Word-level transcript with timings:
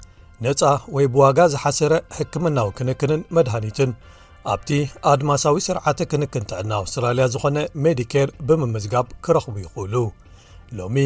ነፃ 0.45 0.63
ወይ 0.95 1.05
ብዋጋ 1.13 1.47
ዝሓሰረ 1.55 1.93
ሕክምናዊ 2.18 2.70
ክንክንን 2.79 3.23
መድሃኒትን 3.38 3.91
ኣብቲ 4.54 4.70
ኣድማሳዊ 5.11 5.57
ስርዓተ 5.70 5.97
ክንክን 6.11 6.45
ትዕና 6.50 6.71
ኣውስትራልያ 6.81 7.26
ዝኾነ 7.34 7.58
ሜዲኬር 7.84 8.30
ብምምዝጋብ 8.48 9.05
ክረኽቡ 9.26 9.54
ይኽእሉ 9.62 9.95
ሎሚ 10.80 10.98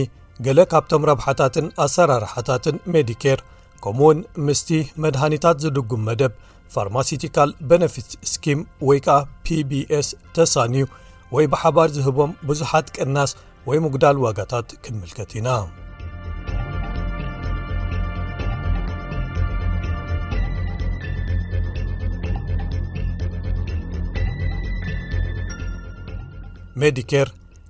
ገለ 0.45 0.59
ካብቶም 0.71 1.03
ረብሓታትን 1.09 1.67
ኣሰራርሓታትን 1.85 2.75
ሜዲኬር 2.94 3.39
ከምኡውን 3.84 4.20
ምስቲ 4.48 4.67
መድሃኒታት 5.03 5.58
ዝድጉም 5.63 6.03
መደብ 6.09 6.34
ፋርማሴቲካል 6.75 7.49
ቤነፊት 7.72 8.08
ስኪም 8.34 8.61
ወይ 8.88 8.99
ከዓ 9.05 9.17
ፒbስ 9.45 10.08
ተሳንዩ 10.35 10.84
ወይ 11.35 11.45
ብሓባር 11.53 11.89
ዝህቦም 11.98 12.31
ብዙሓት 12.49 12.88
ቅናስ 12.98 13.31
ወይ 13.70 13.80
ምጉዳል 13.84 14.17
ዋጋታት 14.25 14.67
ክንምልከት 14.84 15.31
ኢና 15.41 15.49
ሜዲኬር 26.81 27.27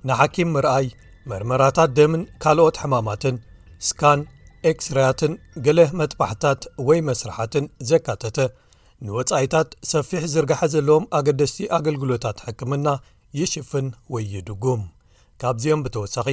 ንሓኪም 0.08 0.48
ምርአይ 0.54 0.86
መርመራታት 1.30 1.90
ደምን 1.98 2.22
ካልኦት 2.42 2.76
ሕማማትን 2.82 3.36
ስካን 3.88 4.20
ኤክስራያትን 4.70 5.32
ገሌ 5.64 5.80
መጥባሕታት 6.00 6.60
ወይ 6.88 7.00
መስራሕትን 7.08 7.64
ዘካተተ 7.90 8.38
ንወፃኢታት 9.06 9.68
ሰፊሕ 9.92 10.22
ዝርግሐ 10.34 10.60
ዘለዎም 10.74 11.04
ኣገደስቲ 11.18 11.58
ኣገልግሎታት 11.78 12.38
ሕክምና 12.46 12.88
ይሽፍን 13.40 13.88
ወይ 14.14 14.24
ይድጉም 14.34 14.82
ካብዚኦም 15.42 15.82
ብተወሳኺ 15.86 16.28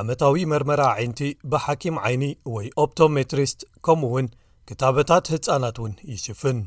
ዓመታዊ 0.00 0.36
መርመራ 0.52 0.82
ዓይንቲ 0.96 1.20
ብሓኪም 1.52 1.96
ዓይኒ 2.06 2.24
ወይ 2.54 2.66
ኦፕቶሜትሪስት 2.84 3.60
ከምኡ 3.86 4.10
እውን 4.12 4.28
ክታበታት 4.68 5.24
ህፃናት 5.32 5.76
እውን 5.80 5.94
ይሽፍን 6.12 6.58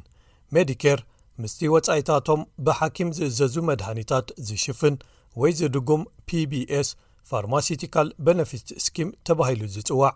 ሜዲኬር 0.57 0.99
ምስቲ 1.43 1.61
ወፃኢታቶም 1.75 2.41
ብሓኪም 2.67 3.09
ዝእዘዙ 3.17 3.55
መድሃኒታት 3.69 4.27
ዝሽፍን 4.49 4.95
ወይ 5.41 5.51
ዝድጉም 5.61 6.03
ፒቢስ 6.29 6.89
ፋርማሴቲካል 7.31 8.07
በነፊስ 8.25 8.63
ስኪም 8.85 9.09
ተባሂሉ 9.27 9.61
ዝጽዋዕ 9.75 10.11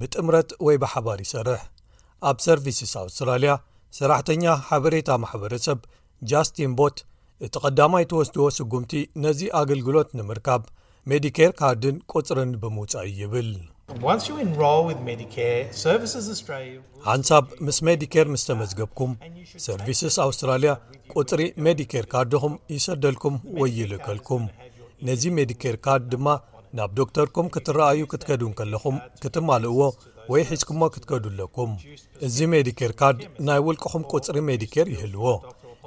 ብጥምረት 0.00 0.50
ወይ 0.66 0.76
ብሓባር 0.82 1.18
ይሰርሕ 1.24 1.62
ኣብ 2.28 2.36
ሰርቪስስ 2.46 2.92
ኣውስትራልያ 3.02 3.52
ሰራሕተኛ 3.98 4.44
ሓበሬታ 4.68 5.10
ማሕበረሰብ 5.22 5.78
ጃስቲን 6.30 6.72
ቦት 6.80 6.96
እቲ 7.46 7.54
ቐዳማይ 7.64 8.04
ተወስድዎ 8.10 8.44
ስጉምቲ 8.58 8.92
ነዚ 9.24 9.40
ኣገልግሎት 9.60 10.08
ንምርካብ 10.18 10.62
ሜዲኬር 11.10 11.50
ካርድን 11.58 11.96
ቁጽርን 12.12 12.52
ብምውጻእ 12.62 13.10
ይብል 13.20 13.50
ሓንሳብ 17.08 17.44
ምስ 17.66 17.78
ሜዲኬር 17.88 18.26
ምስ 18.34 18.44
ተመዝገብኩም 18.48 19.12
ሰርቪስስ 19.66 20.16
ኣውስትራልያ 20.26 20.72
ቍጽሪ 21.14 21.42
ሜዲኬር 21.66 22.06
ካርድኹም 22.14 22.56
ይሰደልኩም 22.76 23.36
ወይ 23.60 23.70
ይልከልኩም 23.80 24.44
ነዚ 25.06 25.22
ሜዲኬር 25.36 25.74
ካርድ 25.84 26.04
ድማ 26.12 26.28
ናብ 26.76 26.90
ዶክተርኩም 26.98 27.46
ክትረኣዩ 27.54 28.00
ክትከዱን 28.12 28.52
ከለኹም 28.58 28.96
ክትማልእዎ 29.22 29.80
ወይ 30.32 30.42
ሒዝኩሞ 30.50 30.80
ክትከዱኣለኩም 30.94 31.72
እዚ 32.26 32.36
ሜዲኬር 32.54 32.92
ካርድ 33.00 33.20
ናይ 33.46 33.60
ውልቅኹም 33.66 34.04
ቁፅሪ 34.12 34.36
ሜዲኬር 34.50 34.86
ይህልዎ 34.94 35.24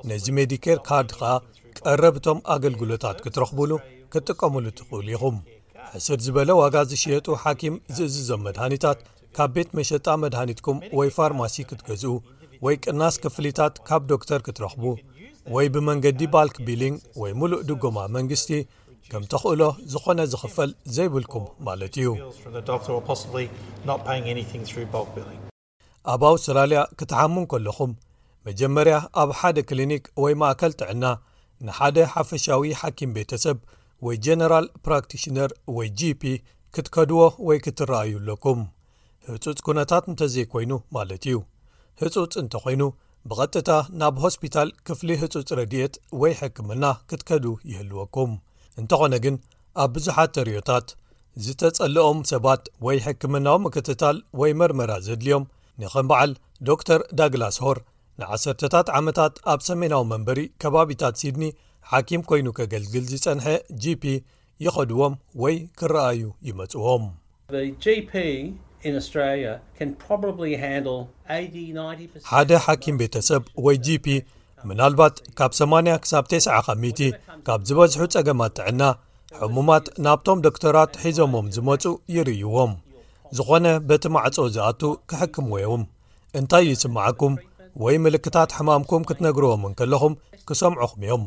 ነዚ 0.10 0.26
ሜዲኬር 0.40 0.80
ካርድ 0.88 1.12
ኸዓ 1.20 1.32
ቀረብቶም 1.80 2.40
ኣገልግሎታት 2.56 3.18
ክትረኽቡሉ 3.26 3.72
ክትጥቀሙሉ 4.14 4.66
ትኽእሉ 4.78 5.08
ኢኹም 5.18 5.36
ሕስር 5.94 6.20
ዝበለ 6.26 6.50
ዋጋ 6.62 6.76
ዝሽየጡ 6.92 7.28
ሓኪም 7.44 7.76
ዝእዝዞም 7.98 8.42
መድሃኒታት 8.48 9.00
ካብ 9.38 9.50
ቤት 9.56 9.70
መሸጣ 9.78 10.06
መድሃኒትኩም 10.24 10.78
ወይ 10.98 11.10
ፋርማሲ 11.18 11.56
ክትገዝኡ 11.70 12.14
ወይ 12.66 12.76
ቅናስ 12.84 13.16
ክፍሊታት 13.24 13.74
ካብ 13.88 14.02
ዶክተር 14.14 14.40
ክትረኽቡ 14.46 14.84
ወይ 15.56 15.68
ብመንገዲ 15.74 16.22
ባልክ 16.34 16.56
ቢሊንግ 16.68 16.96
ወይ 17.22 17.32
ሙሉእ 17.40 17.62
ድጎማ 17.70 17.98
መንግስቲ 18.16 18.50
ከም 19.12 19.24
ተኽእሎ 19.32 19.62
ዝዀነ 19.92 20.22
ዚኽፈል 20.32 20.72
ዘይብልኩም 20.96 21.46
ማለት 21.68 21.94
እዩ 22.02 22.10
ኣብ 26.14 26.22
ኣውስትራልያ 26.30 26.80
ክትሓሙን 27.00 27.46
ከለኹም 27.52 27.92
መጀመርያ 28.48 28.96
ኣብ 29.22 29.30
ሓደ 29.40 29.58
ክሊኒክ 29.70 30.04
ወይ 30.24 30.34
ማእከል 30.42 30.74
ጥዕና 30.80 31.06
ንሓደ 31.68 31.98
ሓፈሻዊ 32.14 32.70
ሓኪም 32.82 33.12
ቤተ 33.18 33.32
ሰብ 33.44 33.58
ወይ 34.08 34.16
ጀነራል 34.26 34.68
ፕራክቲሽነር 34.86 35.52
ወይ 35.78 35.88
gp 36.00 36.24
ክትከድዎ 36.76 37.20
ወይ 37.48 37.58
ክትረኣዩኣሎኩም 37.66 38.60
ህጹጽ 39.32 39.60
ኵነታት 39.68 40.06
እንተ 40.12 40.22
ዘይኰይኑ 40.36 40.72
ማለት 40.98 41.24
እዩ 41.30 41.38
ህጹጽ 42.02 42.34
እንተ 42.44 42.56
ዀይኑ 42.66 42.82
ብቐጥታ 43.30 43.70
ናብ 44.02 44.18
ሆስፒታል 44.26 44.70
ክፍሊ 44.90 45.10
ህጹጽ 45.24 45.50
ረድኤት 45.60 45.96
ወይ 46.22 46.34
ሕክምና 46.42 46.86
ክትከድ 47.10 47.46
ይህልወኩም 47.72 48.32
እንተኾነ 48.80 49.14
ግን 49.26 49.36
ኣብ 49.84 49.90
ብዙሓት 49.96 50.32
ተርእዮታት 50.36 50.88
ዝተጸልኦም 51.46 52.20
ሰባት 52.32 52.64
ወይ 52.86 52.98
ሕክምናዊ 53.06 53.56
ምክትታል 53.66 54.18
ወይ 54.42 54.52
መርመራ 54.60 54.92
ዘድልዮም 55.08 55.44
ንኸም 55.82 56.08
በዓል 56.12 56.32
ዶ 56.68 56.76
ር 57.00 57.02
ዳግላስ 57.20 57.58
ሆር 57.66 57.78
ንዓሰርታት 58.22 58.88
ዓመታት 59.00 59.34
ኣብ 59.54 59.60
ሰሜናዊ 59.70 60.04
መንበሪ 60.14 60.40
ከባቢታት 60.62 61.16
ሲድኒ 61.22 61.46
ሓኪም 61.92 62.24
ኮይኑ 62.32 62.48
ኬገልግል 62.60 63.06
ዝጸንሐ 63.12 63.46
gp 63.84 64.04
ይኸድዎም 64.66 65.14
ወይ 65.44 65.56
ክረኣዩ 65.80 66.24
ይመጽእዎም 66.50 67.06
ሓደ 72.32 72.52
ሓኪም 72.66 72.98
ቤተ 73.04 73.16
ሰብ 73.30 73.44
ወይ 73.68 73.78
gp 73.88 74.08
ምናልባት 74.70 75.16
ካብ 75.40 75.52
8 75.58 75.96
ክሳብ 76.04 76.26
9 76.32 76.48
ኸ 77.04 77.12
ካብ 77.48 77.60
ዝበዝሑ 77.68 78.02
ጸገማት 78.14 78.52
ጥዕና 78.60 78.82
ሕሙማት 79.42 79.86
ናብቶም 80.06 80.40
ዶክተራት 80.46 80.92
ሒዞሞም 81.04 81.46
ዝመፁ 81.56 81.84
ይርይዎም 82.16 82.74
ዝኾነ 83.38 83.66
በቲ 83.90 84.04
ማዕጾ 84.16 84.36
ዝኣቱ 84.56 84.82
ክሕክም 85.10 85.48
ወዮም 85.54 85.84
እንታይ 86.40 86.64
ይስምዓኩም 86.72 87.34
ወይ 87.84 87.96
ምልክታት 88.06 88.52
ሕማምኩም 88.58 89.04
ክትነግርዎምን 89.10 89.74
ከለኹም 89.80 90.14
ክሰምዑኹም 90.48 91.00
እዮም 91.06 91.24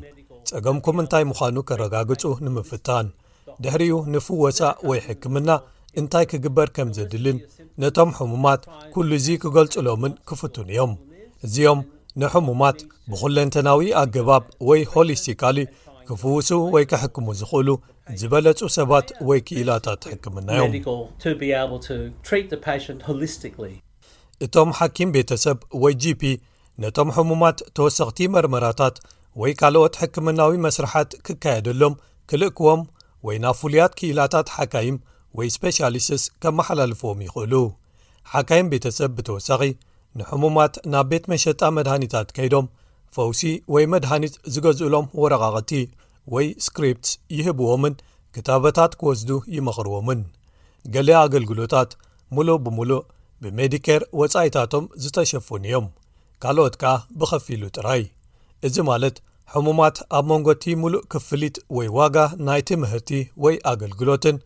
ጸገምኩም 0.48 0.96
እንታይ 1.04 1.24
ምዃኑ 1.30 1.56
ከረጋግፁ 1.68 2.24
ንምፍታን 2.44 3.06
ድሕሪኡ 3.62 3.94
ንፍወሳእ 4.14 4.76
ወይ 4.88 5.00
ሕክምና 5.06 5.48
እንታይ 6.00 6.24
ክግበር 6.30 6.68
ከም 6.76 6.88
ዘድልን 6.96 7.38
ነቶም 7.82 8.10
ሕሙማት 8.18 8.62
ኵሉ 8.94 9.10
እዙ 9.20 9.26
ክገልጽሎምን 9.42 10.12
ክፍትን 10.28 10.68
እዮም 10.72 10.92
እዚኦም 11.46 11.80
ንሕሙማት 12.20 12.78
ብዅለንተናዊ 13.10 13.82
ኣገባብ 14.02 14.44
ወይ 14.68 14.80
ሆሊስቲካሊ 14.92 15.58
ክፍውሱ 16.08 16.50
ወይ 16.74 16.84
ከሕክሙ 16.90 17.26
ዝኽእሉ 17.40 17.68
ዝበለጹ 18.20 18.60
ሰባት 18.76 19.08
ወይ 19.28 19.40
ክኢላታት 19.48 20.00
ሕክምና 20.10 20.48
ዮም 20.60 20.72
እቶም 24.44 24.70
ሓኪም 24.78 25.10
ቤተ 25.16 25.30
ሰብ 25.44 25.58
ወይ 25.82 25.94
gፒ 26.02 26.22
ነቶም 26.82 27.08
ሕሙማት 27.16 27.58
ተወሰኽቲ 27.76 28.18
መርመራታት 28.34 28.96
ወይ 29.40 29.52
ካልኦት 29.60 29.94
ሕክምናዊ 30.00 30.52
መስርሓት 30.66 31.10
ክካየደሎም 31.26 31.94
ክልእክዎም 32.30 32.80
ወይ 33.26 33.36
ናብ 33.44 33.56
ፍሉያት 33.60 33.92
ክኢላታት 33.98 34.48
ሓካይም 34.56 34.96
ወይ 35.38 35.48
ስፔሻሊስትስ 35.56 36.24
ከመሓላልፍዎም 36.44 37.20
ይኽእሉ 37.26 37.52
ሓካይም 38.32 38.66
ቤተ 38.74 38.84
ሰብ 38.98 39.10
ብተወሳኺ 39.18 39.62
ንሕሙማት 40.20 40.74
ናብ 40.92 41.06
ቤት 41.10 41.24
መሸጣ 41.32 41.60
መድሃኒታት 41.76 42.28
ከይዶም 42.36 42.66
ፈውሲ 43.16 43.40
ወይ 43.74 43.84
መድሃኒት 43.92 44.34
ዝገዝእሎም 44.54 45.06
ወረቓቕቲ 45.22 45.70
ወይ 46.34 46.46
ስክሪፕትስ 46.66 47.10
ይህብዎምን 47.38 47.94
ክታበታት 48.34 48.92
ክወስዱ 48.98 49.30
ይመኽርዎምን 49.56 50.20
ገሊ 50.94 51.08
ኣገልግሎታት 51.24 51.90
ሙሉእ 52.36 52.58
ብምሉእ 52.66 53.02
ብሜዲኬር 53.44 54.02
ወጻኢታቶም 54.20 54.84
ዝተሸፍኑ 55.04 55.62
እዮም 55.70 55.86
ካልኦት 56.42 56.74
ከኣ 56.82 56.94
ብኸፊሉ 57.20 57.62
ጥራይ 57.76 58.02
እዚ 58.66 58.76
ማለት 58.90 59.16
ሕሙማት 59.54 59.96
ኣብ 60.18 60.24
መንጎቲ 60.32 60.64
ሙሉእ 60.82 61.04
ክፍሊት 61.12 61.56
ወይ 61.76 61.88
ዋጋ 61.98 62.16
ናይቲ 62.46 62.68
ምህርቲ 62.82 63.10
ወይ 63.44 63.54
ኣገልግሎትን 63.72 64.36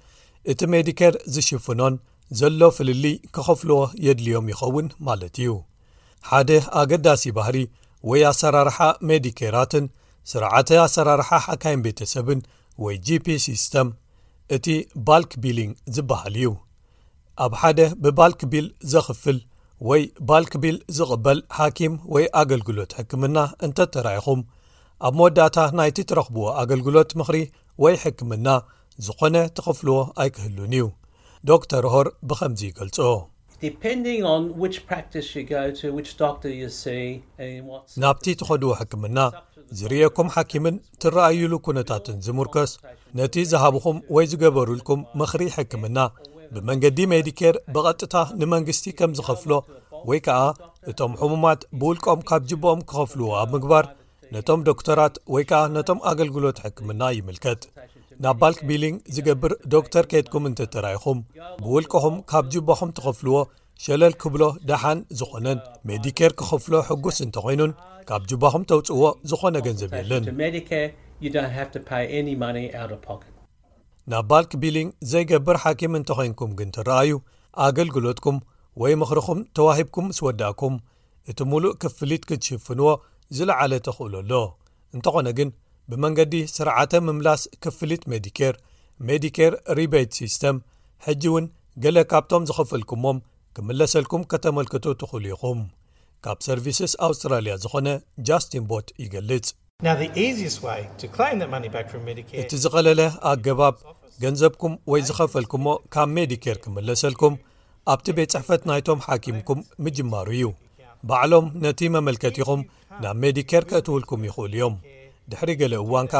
እቲ 0.52 0.60
ሜዲኬር 0.74 1.14
ዝሽፍኖን 1.34 1.94
ዘሎ 2.38 2.60
ፍልል 2.76 3.02
ክኽፍልዎ 3.34 3.76
የድልዮም 4.06 4.46
ይኸውን 4.52 4.86
ማለት 5.08 5.34
እዩ 5.42 5.50
ሓደ 6.30 6.48
ኣገዳሲ 6.80 7.22
ባህሪ 7.36 7.56
ወይ 8.10 8.22
ኣሰራርሓ 8.30 8.78
ሜዲኬራትን 9.10 9.84
ስርዓቲ 10.30 10.70
ኣሰራርሓ 10.86 11.28
ሓካይን 11.46 11.82
ቤተሰብን 11.86 12.40
ወይ 12.84 12.96
gፒ 13.06 13.26
ሲስተም 13.46 13.88
እቲ 14.56 14.66
ባልክቢልንግ 15.10 15.72
ዝበሃል 15.96 16.34
እዩ 16.40 16.50
ኣብ 17.44 17.52
ሓደ 17.60 17.80
ብባል 18.02 18.32
ክቢል 18.40 18.66
ዘኽፍል 18.94 19.38
ወይ 19.90 20.02
ባልክቢል 20.28 20.76
ዝቕበል 20.96 21.38
ሓኪም 21.58 21.94
ወይ 22.14 22.26
ኣገልግሎት 22.42 22.90
ሕክምና 22.98 23.38
እንተ 23.66 23.78
ተራይኹም 23.94 24.42
ኣብ 25.06 25.14
መወዳእታ 25.20 25.58
ናይቲ 25.80 25.98
ትረኽብዎ 26.12 26.44
ኣገልግሎት 26.62 27.10
ምኽሪ 27.20 27.38
ወይ 27.84 27.96
ሕክምና 28.04 28.48
ዝኾነ 29.08 29.36
ትኸፍልዎ 29.56 29.96
ኣይክህሉን 30.22 30.72
እዩ 30.78 30.84
ዶክተር 31.50 31.84
ሆር 31.92 32.06
ብኸምዚ 32.28 32.60
ይገልጾ 32.68 32.98
ናብቲ 38.02 38.24
ትኸድዉ 38.40 38.70
ሕክምና 38.80 39.18
ዝርየኩም 39.78 40.28
ሓኪምን 40.36 40.76
ትረኣዩሉ 41.02 41.52
ኩነታትን 41.66 42.16
ዝምርከስ 42.26 42.72
ነቲ 43.20 43.34
ዝሃብኹም 43.52 43.98
ወይ 44.16 44.26
ዝገበሩልኩም 44.32 45.02
ምኽሪ 45.20 45.44
ሕክምና 45.56 45.98
ብመንገዲ 46.54 46.98
ሜዲኬር 47.14 47.54
ብቐጥታ 47.76 48.14
ንመንግስቲ 48.40 48.86
ከም 49.00 49.14
ዝኸፍሎ 49.20 49.52
ወይ 50.10 50.20
ከኣ 50.28 50.40
እቶም 50.92 51.14
ሕሙማት 51.22 51.62
ብውልቆም 51.80 52.20
ካብ 52.30 52.42
ጅብኦም 52.52 52.82
ክኸፍልዎ 52.90 53.30
ኣብ 53.42 53.48
ምግባር 53.56 53.86
ነቶም 54.36 54.60
ዶክተራት 54.70 55.14
ወይ 55.36 55.46
ከኣ 55.52 55.62
ነቶም 55.78 55.98
ኣገልግሎት 56.12 56.58
ሕክምና 56.66 57.02
ይምልከት 57.18 57.60
ናብ 58.24 58.36
ባልክ 58.42 58.60
ቢሊን 58.68 58.94
ዝገብር 59.14 59.52
ዶክተር 59.72 60.04
ኬትኩም 60.10 60.44
እንተ 60.50 60.60
ተራይኹም 60.74 61.18
ብውልቅኹም 61.64 62.14
ካብ 62.30 62.44
ጅባኹም 62.52 62.90
ትኸፍልዎ 62.96 63.38
ሸለል 63.84 64.14
ክብሎ 64.22 64.42
ደሓን 64.68 64.98
ዝኾነን 65.20 65.58
ሜዲኬር 65.88 66.32
ክኸፍሎ 66.40 66.74
ሕጉስ 66.88 67.16
እንተ 67.26 67.36
ኮይኑን 67.46 67.72
ካብ 68.10 68.22
ጅባኹም 68.30 68.62
ተውፅእዎ 68.70 69.04
ዝኾነ 69.32 69.56
ገንዘብ 69.66 69.92
የለን 69.98 70.24
ናብ 74.12 74.24
ባልክ 74.30 74.52
ቢሊንግ 74.62 74.90
ዘይገብር 75.12 75.56
ሓኪም 75.64 75.94
እንተ 76.00 76.10
ኮይንኩም 76.20 76.50
ግን 76.60 76.68
ትረኣዩ 76.78 77.12
ኣገልግሎትኩም 77.66 78.36
ወይ 78.82 78.92
ምኽሪኩም 79.02 79.38
ተዋሂብኩም 79.58 80.08
ምስወዳእኩም 80.14 80.74
እቲ 81.30 81.38
ሙሉእ 81.52 81.76
ክፍሊት 81.82 82.24
ክትሽፍንዎ 82.30 82.88
ዝለዓለ 83.36 83.72
ተኽእሉ 83.86 84.14
ኣሎ 84.24 84.32
እንተኾነ 84.96 85.28
ግን 85.38 85.48
ብመንገዲ 85.90 86.34
ስርዓተ 86.54 86.92
ምምላስ 87.06 87.42
ክፍሊት 87.64 88.02
ሜዲኬር 88.12 88.54
ሜዲኬር 89.08 89.52
ሪቤድ 89.78 90.08
ሲስተም 90.20 90.56
ሕጂ 91.06 91.22
እውን 91.30 91.44
ገለ 91.84 91.98
ካብቶም 92.12 92.46
ዝኸፍልኩሞም 92.48 93.18
ክምለሰልኩም 93.56 94.22
ከተመልክቱ 94.32 94.84
ትኽእሉ 95.00 95.24
ኢኹም 95.34 95.60
ካብ 96.24 96.38
ሰርቪስስ 96.46 96.92
ኣውስትራልያ 97.08 97.54
ዝዀነ 97.64 97.88
ጃስትን 98.30 98.64
ቦት 98.72 98.88
ይገልጽ 99.04 99.48
እቲ 102.42 102.50
ዝቐለለ 102.64 103.00
ኣገባብ 103.32 103.74
ገንዘብኩም 104.24 104.74
ወይ 104.94 105.00
ዝኸፈልኩዎ 105.10 105.74
ካብ 105.96 106.08
ሜዲኬር 106.18 106.58
ክምለሰልኩም 106.66 107.34
ኣብቲ 107.92 108.06
ቤት 108.18 108.30
ጽሕፈት 108.34 108.62
ናይቶም 108.70 109.02
ሓኪምኩም 109.08 109.58
ምጅማሩ 109.86 110.28
እዩ 110.38 110.46
ባዕሎም 111.08 111.46
ነቲ 111.64 111.80
መመልከጢኹም 111.96 112.60
ናብ 113.04 113.16
ሜዲኬር 113.24 113.64
ከእትውልኩም 113.72 114.22
ይኽእሉ 114.28 114.54
እዮም 114.58 114.74
ድሕሪ 115.32 115.50
ገለ 115.60 115.74
እዋንካ 115.84 116.14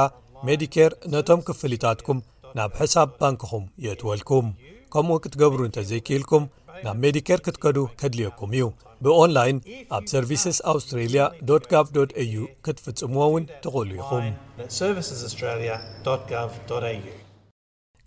ሜዲኬር 0.47 0.93
ነቶም 1.13 1.41
ክፍሊታትኩም 1.49 2.19
ናብ 2.57 2.71
ሕሳብ 2.81 3.09
ባንኪኹም 3.19 3.65
የእትወልኩም 3.85 4.47
ከምኡ 4.93 5.17
ክትገብሩ 5.25 5.61
እንተ 5.67 5.79
ዘይክኢልኩም 5.91 6.45
ናብ 6.85 6.97
ሜዲኬር 7.05 7.41
ክትከዱ 7.47 7.77
ከድልየኩም 8.01 8.51
እዩ 8.57 8.65
ብኦንላይን 9.05 9.59
ኣብ 9.97 10.05
ሰርቪስስ 10.13 10.59
ኣውስትሬልያ 10.73 11.23
ጋ 11.73 11.83
aዩ 12.25 12.35
ክትፍጽምዎ 12.67 13.23
ውን 13.35 13.45
ትኽእሉ 13.65 13.91
ኢኹም 14.01 14.25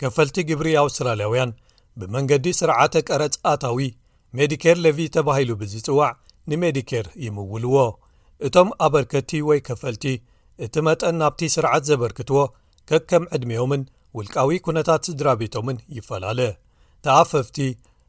ከፈልቲ 0.01 0.37
ግብሪ 0.49 0.69
ኣውስትራልያውያን 0.83 1.53
ብመንገዲ 2.01 2.45
ስርዓተ 2.61 2.93
ቀረጽኣታዊ 3.09 3.79
ሜዲኬር 4.39 4.77
ለቪ 4.85 4.99
ተባሂሉ 5.15 5.49
ብዝጽዋዕ 5.61 6.11
ንሜዲኬር 6.51 7.05
ይምውልዎ 7.25 7.77
እቶም 8.47 8.69
ኣበርከቲ 8.85 9.31
ወይ 9.49 9.59
ከፈልቲ 9.69 10.03
እቲ 10.65 10.75
መጠን 10.87 11.15
ናብቲ 11.21 11.41
ስርዓት 11.55 11.83
ዘበርክትዎ 11.89 12.41
ከከም 12.89 13.23
ዕድሜኦምን 13.35 13.81
ውልቃዊ 14.17 14.57
ኩነታት 14.65 15.01
ስድራ 15.07 15.27
ቤቶምን 15.41 15.77
ይፈላለ 15.97 16.39
ተኣፈፍቲ 17.05 17.57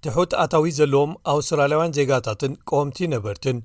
ትሑጣኣታዊ 0.04 0.66
ዘለዎም 0.78 1.12
ኣውስትራላያውያን 1.32 1.94
ዜጋታትን 1.98 2.52
ቆምቲ 2.70 2.98
ነበርትን 3.14 3.56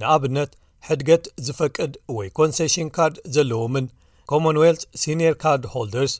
ንኣብነት 0.00 0.50
ሕድገት 0.88 1.24
ዝፈቅድ 1.46 1.92
ወይ 2.16 2.28
ኮንሴሽን 2.38 2.90
ካርድ 2.96 3.16
ዘለዎምን 3.36 3.86
ኮሞንወልት 4.32 4.82
ሲኒር 5.02 5.34
ካርድ 5.42 5.64
ሆልደርስ 5.74 6.14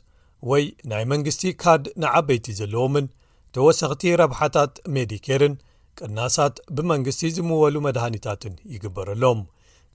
ወይ 0.51 0.63
ናይ 0.91 1.03
መንግስቲ 1.13 1.43
ካርድ 1.63 1.85
ንዓበይቲ 2.03 2.47
ዘለዎምን 2.59 3.07
ተወሰኽቲ 3.55 4.03
ረብሓታት 4.21 4.73
ሜዲኬርን 4.97 5.55
ቅናሳት 5.99 6.55
ብመንግስቲ 6.75 7.23
ዝምበሉ 7.37 7.75
መድሃኒታትን 7.87 8.53
ይግበረሎም 8.73 9.39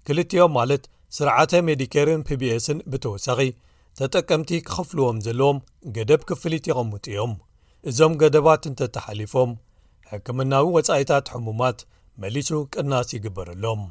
ክልጥኦም 0.08 0.52
ማለት 0.58 0.82
ስርዓተ 1.16 1.52
ሜዲኬርን 1.68 2.22
ፒቢኤስን 2.28 2.78
ብተወሳኺ 2.92 3.40
ተጠቀምቲ 3.98 4.48
ክኸፍልዎም 4.68 5.18
ዘለዎም 5.26 5.58
ገደብ 5.96 6.22
ክፍሊት 6.28 6.64
ይቐምጡ 6.70 7.04
እዮም 7.12 7.34
እዞም 7.90 8.14
ገደባት 8.22 8.62
እንተ 8.70 8.80
እተሓሊፎም 8.88 9.50
ሕክምናዊ 10.10 10.66
ወጻኢታት 10.78 11.26
ሕሙማት 11.34 11.78
መሊሱ 12.22 12.48
ቅናስ 12.74 13.08
ይግበረሎም 13.16 13.82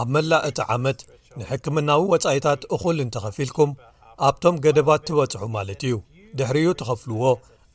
ኣብ 0.00 0.08
መላእ 0.16 0.42
እቲ 0.50 0.58
ዓመት 0.74 0.98
ንሕክምናዊ 1.40 2.02
ወጻኢታት 2.14 2.60
እኹል 2.76 2.98
እንተ 3.04 3.16
ኸፊልኩም 3.26 3.70
ኣብቶም 4.28 4.60
ገደባት 4.66 5.02
ትበጽሑ 5.08 5.42
ማለት 5.56 5.80
እዩ 5.86 5.96
ድሕሪኡ 6.38 6.68
ተኸፍልዎ 6.80 7.22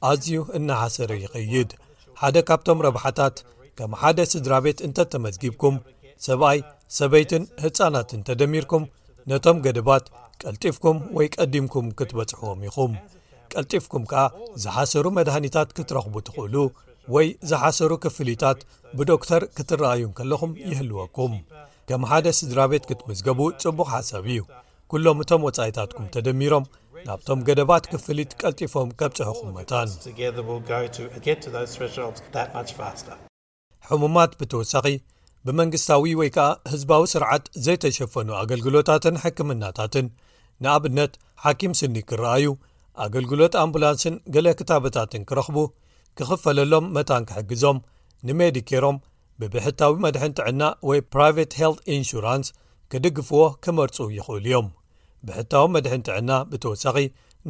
ኣዝዩ 0.10 0.40
እናሓሰረ 0.58 1.12
ይኽይድ 1.24 1.72
ሓደ 2.22 2.38
ካብቶም 2.50 2.80
ረብሓታት 2.86 3.36
ከም 3.78 3.92
ሓደ 4.02 4.20
ስድራ 4.34 4.54
ቤት 4.66 4.80
እንተ 4.88 4.98
እተመዝጊብኩም 5.08 5.76
ሰብኣይ 6.26 6.60
ሰበይትን 6.98 7.44
ህፃናትን 7.64 8.22
ተደሚርኩም 8.28 8.84
ነቶም 9.32 9.58
ገደባት 9.66 10.06
ቀልጢፍኩም 10.44 10.98
ወይ 11.18 11.28
ቀዲምኩም 11.36 11.86
ክትበጽሕዎም 11.98 12.60
ኢኹም 12.70 12.92
ቀልጢፍኩም 13.54 14.04
ከኣ 14.12 14.24
ዝሓሰሩ 14.64 15.06
መድሃኒታት 15.18 15.70
ክትረኽቡ 15.78 16.14
ትኽእሉ 16.28 16.56
ወይ 17.14 17.28
ዝሓሰሩ 17.50 17.92
ክፍሊታት 18.06 18.60
ብዶክተር 18.98 19.42
ክትረኣዩንከለኹም 19.58 20.52
ይህልወኩም 20.70 21.34
ከም 21.90 22.02
ሓደ 22.12 22.26
ስድራ 22.40 22.60
ቤት 22.74 22.84
ክትምዝገቡ 22.92 23.40
ጽቡቕ 23.64 23.88
ሓሳብ 23.96 24.24
እዩ 24.34 24.40
ኵሎም 24.94 25.18
እቶም 25.24 25.42
ወጻኢታትኩም 25.48 26.06
ተደሚሮም 26.16 26.66
ናብቶም 27.08 27.40
ገደባት 27.50 27.84
ክፍሊት 27.94 28.32
ቀልጢፎም 28.42 28.90
ከብጽሑኹም 29.00 29.50
መታን 29.58 29.90
ሕሙማት 33.90 34.32
ብተወሳኺ 34.40 34.86
ብመንግስታዊ 35.46 36.04
ወይ 36.20 36.30
ከኣ 36.36 36.48
ህዝባዊ 36.72 37.04
ስርዓት 37.14 37.46
ዘይተሸፈኑ 37.66 38.28
ኣገልግሎታትን 38.42 39.16
ሕክምናታትን 39.24 40.08
ንኣብነት 40.64 41.14
ሓኪም 41.44 41.74
ስኒ 41.80 41.96
ክረኣዩ 42.10 42.46
ኣገልግሎት 43.06 43.54
ኣምቡላንስን 43.64 44.16
ገሌ 44.36 44.48
ክታበታትን 44.60 45.24
ክረኽቡ 45.30 45.58
ክኽፈለሎም 46.20 46.86
መታን 46.98 47.24
ክሕግዞም 47.30 47.78
ንሜዲኬሮም 48.30 48.98
ብብሕታዊ 49.42 49.94
መድሕን 50.06 50.36
ጥዕና 50.40 50.64
ወይ 50.90 51.00
ፕራይቨት 51.14 51.54
ሃልት 51.60 51.80
ኢንሹራንስ 51.96 52.50
ክድግፍዎ 52.94 53.44
ክመርፁ 53.64 53.98
ይኽእሉ 54.18 54.46
እዮም 54.52 54.68
ብሕታዊ 55.28 55.66
መድሕን 55.76 56.04
ጥዕና 56.08 56.32
ብተወሳኺ 56.52 56.96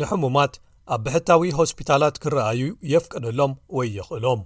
ንሕሙማት 0.01 0.53
ኣብ 0.93 1.01
ብሕታዊ 1.05 1.51
ሆስፒታላት 1.59 2.15
ክረኣዩ 2.23 2.61
የፍቀደሎም 2.93 3.53
ወይ 3.77 3.89
ይኽእሎም 3.97 4.41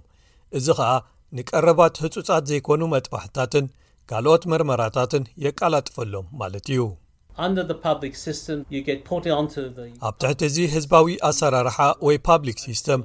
እዚ 0.58 0.66
ኸኣ 0.78 0.90
ንቀረባት 1.36 1.94
ህፁፃት 2.04 2.44
ዘይኮኑ 2.50 2.80
መጥባሕትታትን 2.94 3.64
ካልኦት 4.10 4.42
መርመራታትን 4.52 5.22
የቃላጥፈሎም 5.44 6.26
ማለት 6.40 6.66
እዩ 6.74 6.82
ኣብ 10.08 10.14
ትሕቲ 10.22 10.40
እዚ 10.50 10.58
ህዝባዊ 10.74 11.08
ኣሰራርሓ 11.28 11.78
ወይ 12.06 12.16
ፓብሊክ 12.28 12.58
ሲስተም 12.66 13.00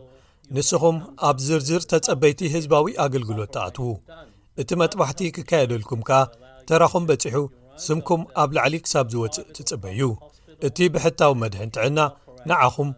ንስኹም 0.56 0.98
ኣብ 1.30 1.38
ዝርዝር 1.48 1.82
ተጸበይቲ 1.92 2.40
ህዝባዊ 2.56 2.86
ኣገልግሎት 3.06 3.52
ተኣትዉ 3.56 3.90
እቲ 4.62 4.70
መጥባሕቲ 4.84 5.20
ክካየደልኩም 5.38 6.02
ከኣ 6.10 6.22
ተራኹም 6.70 7.06
በፂሑ 7.10 7.38
ስምኩም 7.86 8.22
ኣብ 8.42 8.50
ላዕሊ 8.58 8.76
ክሳብ 8.86 9.06
ዝወፅእ 9.14 9.48
ትፅበ 9.58 9.84
ዩ 10.00 10.04
እቲ 10.68 10.78
ብሕታዊ 10.96 11.34
መድሒ 11.42 11.60
እንትዕና 11.68 12.00
ንዓኹም 12.52 12.90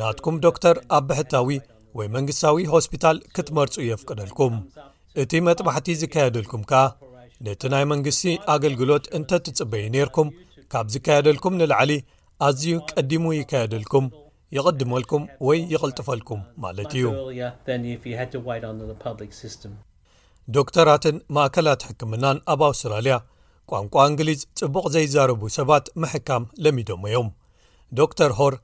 ናትኩም 0.00 0.36
ዶክተር 0.46 0.76
ኣብ 0.96 1.04
ብሕታዊ 1.10 1.58
ወይ 1.98 2.08
መንግስታዊ 2.16 2.56
ሆስፒታል 2.72 3.16
ክትመርጹ 3.36 3.76
የፍቅደልኩም 3.90 4.54
እቲ 5.22 5.32
መጥባሕቲ 5.46 5.88
ዝካየደልኩም 6.02 6.62
ከኣ 6.70 6.82
ነቲ 7.46 7.62
ናይ 7.72 7.84
መንግስቲ 7.92 8.24
ኣገልግሎት 8.54 9.04
እንተ 9.18 9.30
እትጽበዩ 9.40 9.84
ነርኩም 9.94 10.28
ካብ 10.72 10.86
ዝካየደልኩም 10.94 11.56
ንላዕሊ 11.60 11.92
ኣዝዩ 12.46 12.72
ቀዲሙ 12.90 13.24
ይካየደልኩም 13.40 14.06
ይቐድመልኩም 14.56 15.24
ወይ 15.46 15.58
ይቕልጥፈልኩም 15.72 16.40
ማለት 16.64 16.92
እዩ 16.98 17.06
ዶክተራትን 20.56 21.16
ማእከላት 21.36 21.80
ሕክምናን 21.88 22.38
ኣብ 22.54 22.60
ኣውስትራልያ 22.68 23.16
ቋንቋ 23.72 23.94
እንግሊዝ 24.10 24.40
ጽቡቕ 24.58 24.84
ዘይዛረቡ 24.94 25.42
ሰባት 25.58 25.84
ምሕካም 26.02 26.44
ለሚደሞ 26.64 27.02
ዮም 27.14 27.28
ዶ 27.98 28.06
ር 28.30 28.32
ሆር 28.38 28.54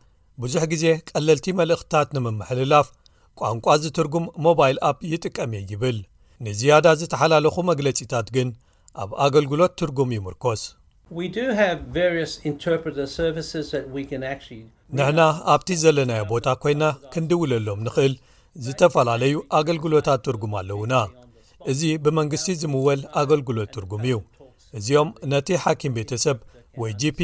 ብዙሕ 0.44 0.62
ግዜ 0.72 0.84
ቀለልቲ 1.10 1.46
መልእኽትታት 1.58 2.08
ንምምሕልላፍ 2.16 2.86
ቋንቋ 3.44 3.66
ዝትርጉም 3.82 4.26
ሞባይል 4.46 4.76
ኣፕ 4.88 4.98
ይጥቀም 5.12 5.52
እየ 5.58 5.66
ይብል 5.72 5.96
ንዝያዳ 6.44 6.86
ዝተሓላለኹ 7.00 7.56
መግለጺታት 7.70 8.28
ግን 8.36 8.48
ኣብ 9.02 9.10
ኣገልግሎት 9.24 9.72
ትርጉም 9.80 10.10
ይምርኰስ 10.16 10.62
ንሕና 14.96 15.20
ኣብቲ 15.54 15.68
ዘለናዮ 15.82 16.22
ቦታ 16.32 16.46
ኰይንና 16.64 16.84
ክንዲውለሎም 17.14 17.80
ንኽእል 17.88 18.14
ዝተፈላለዩ 18.66 19.34
ኣገልግሎታት 19.58 20.20
ትርጉም 20.28 20.52
ኣለዉና 20.60 20.94
እዚ 21.72 21.80
ብመንግስቲ 22.06 22.48
ዚምወል 22.62 23.00
ኣገልግሎት 23.22 23.70
ትርጉም 23.76 24.02
እዩ 24.08 24.14
እዚኦም 24.80 25.08
ነቲ 25.32 25.48
ሓኪም 25.64 25.94
ቤተ 25.98 26.10
ሰብ 26.24 26.38
ወይ 26.80 26.92
gp 27.02 27.20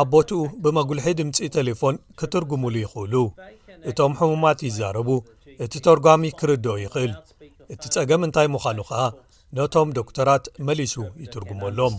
ኣቦትኡ 0.00 0.42
ብመጕልሒ 0.64 1.06
ድምፂ 1.18 1.38
ተሌፎን 1.54 1.96
ክትርጉምሉ 2.20 2.74
ይኽእሉ 2.84 3.14
እቶም 3.90 4.12
ሕሙማት 4.20 4.58
ይዛረቡ 4.66 5.08
እቲ 5.64 5.74
ተርጓሚ 5.86 6.22
ክርድ 6.40 6.66
ይኽእል 6.84 7.12
እቲ 7.74 7.82
ጸገም 7.94 8.22
እንታይ 8.26 8.48
ምዃኑ 8.54 8.78
ኸኣ 8.88 9.02
ነቶም 9.58 9.88
ዶክተራት 9.98 10.44
መሊሱ 10.66 10.94
ይትርጉመሎም 11.22 11.94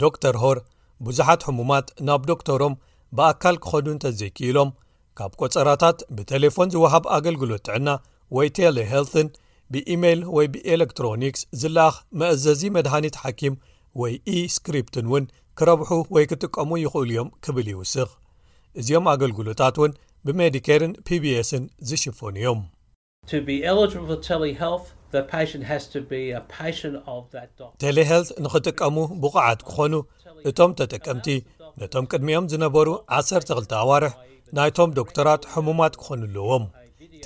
ዶ 0.00 0.10
ተር 0.22 0.36
ሆር 0.42 0.58
ብዙሓት 1.06 1.42
ሕሙማት 1.48 1.86
ናብ 2.06 2.22
ዶክተሮም 2.30 2.74
ብኣካል 3.18 3.56
ክኸዱ 3.64 3.86
እንተዘይኪኢሎም 3.94 4.70
ካብ 5.18 5.32
ቈጸራታት 5.40 5.98
ብተሌፎን 6.16 6.72
ዝውሃብ 6.74 7.04
ኣገልግሎት 7.16 7.62
ጥዕና 7.68 7.88
ወይ 8.36 8.48
ቴለሄልትን 8.58 9.28
ብኢሜል 9.74 10.20
ወይ 10.36 10.46
ብኤሌክትሮኒክስ 10.54 11.42
ዝለኣኽ 11.62 11.96
መአዘዚ 12.20 12.62
መድሃኒት 12.76 13.16
ሓኪም 13.24 13.56
ወይ 14.02 14.12
ኢስክሪፕትን 14.36 15.06
እውን 15.10 15.24
ክረብሑ 15.60 15.90
ወይ 16.16 16.24
ክጥቀሙ 16.32 16.70
ይኽእሉ 16.84 17.10
እዮም 17.12 17.28
ክብል 17.46 17.66
ይውስኽ 17.72 18.10
እዚዮም 18.80 19.06
ኣገልግሎታት 19.12 19.74
እውን 19.80 19.92
ብሜዲኬርን 20.26 20.92
ፒቢስን 21.06 21.62
ዝሽፈኑ 21.88 22.36
እዮም 22.42 22.60
ቴሌሄልት 27.84 28.30
ንኽጥቀሙ 28.44 28.96
ብቑዓት 29.22 29.60
ክዀኑ 29.68 29.94
እቶም 30.50 30.70
ተጠቀምቲ 30.80 31.26
ነቶም 31.80 32.04
ቅድሚኦም 32.12 32.48
ዝነበሩ 32.52 32.88
12 33.18 33.74
ኣዋርሕ 33.80 34.12
ናይቶም 34.58 34.90
ዶክተራት 35.00 35.42
ሕሙማት 35.54 35.94
ክኾኑኣለዎም 36.02 36.64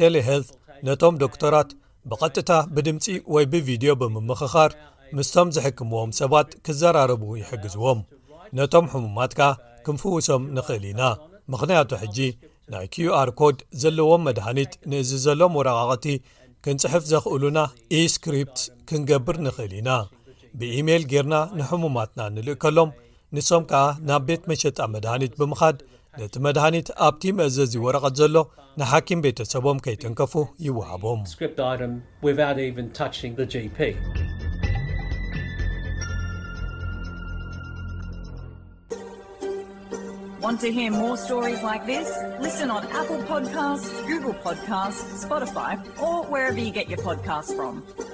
ቴሌሄልት 0.01 0.49
ነቶም 0.89 1.15
ዶክተራት 1.25 1.71
ብቐጥታ 2.11 2.51
ብድምፂ 2.77 3.05
ወይ 3.35 3.45
ብቪድዮ 3.53 3.93
ብምምኽኻር 4.01 4.71
ምስቶም 5.19 5.51
ዝሕክምዎም 5.57 6.11
ሰባት 6.21 6.49
ክዘራረቡ 6.67 7.23
ይሕግዝዎም 7.43 8.01
ነቶም 8.61 8.89
ሕሙማት 8.95 9.33
ካ 9.41 9.53
ክምፍውሶም 9.87 10.43
ንኽእል 10.57 10.85
ኢና 10.93 11.01
ምኽንያቱ 11.53 11.91
ሕጂ 12.03 12.19
ናይ 12.73 12.87
qር 12.95 13.31
ኮድ 13.41 13.57
ዘለዎም 13.83 14.23
መድሃኒት 14.27 14.73
ንእዚ 14.91 15.11
ዘሎም 15.25 15.57
ወረቓቕቲ 15.61 16.07
ክንጽሕፍ 16.65 17.03
ዘኽእሉና 17.13 17.59
ኢ-ስክሪፕት 18.01 18.59
ክንገብር 18.89 19.37
ንኽእል 19.47 19.73
ኢና 19.81 19.91
ብኢሜል 20.61 21.03
ጌርና 21.13 21.37
ንሕሙማትና 21.59 22.21
እንልእ 22.31 22.57
ከሎም 22.63 22.91
ንሶም 23.37 23.65
ከኣ 23.73 23.85
ናብ 24.09 24.23
ቤት 24.29 24.43
መሸጣ 24.53 24.79
መድሃኒት 24.95 25.33
ብምኻድ 25.41 25.79
ነቲ 26.21 26.35
መድሃኒት 26.47 26.89
ኣብቲ 27.07 27.23
መእዘእዚ 27.39 27.75
ወረቐት 27.87 28.17
ዘሎ 28.21 28.37
ንሓኪም 28.81 29.23
ቤተ 29.27 29.39
ሰቦም 29.53 29.79
ከይተንከፉ 29.87 30.33
ይወዓቦም 30.69 31.21
gp 33.53 33.79
want 40.45 40.61
to 40.61 40.71
hear 40.71 40.91
more 40.91 41.17
stories 41.17 41.63
like 41.63 41.87
this 41.87 42.07
listen 42.39 42.71
on 42.71 42.85
apple 42.93 43.17
podcast 43.23 44.07
google 44.07 44.35
podcasts 44.35 45.25
spotify 45.27 45.83
or 46.03 46.23
wherever 46.27 46.59
you 46.61 46.71
get 46.71 46.87
your 46.87 46.99
podcast 46.99 47.57
from 47.57 48.14